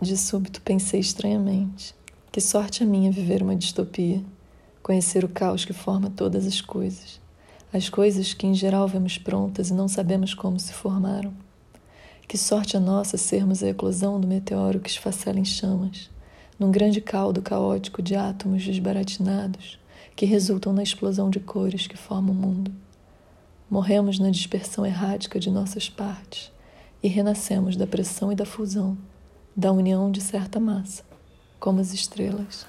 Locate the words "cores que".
21.40-21.96